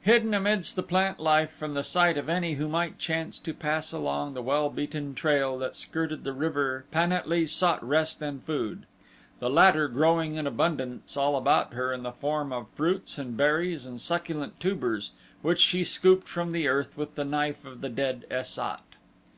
[0.00, 3.92] Hidden amidst the plant life from the sight of any who might chance to pass
[3.92, 8.42] along the well beaten trail that skirted the river Pan at lee sought rest and
[8.42, 8.86] food,
[9.40, 13.84] the latter growing in abundance all about her in the form of fruits and berries
[13.84, 15.10] and succulent tubers
[15.42, 18.80] which she scooped from the earth with the knife of the dead Es sat.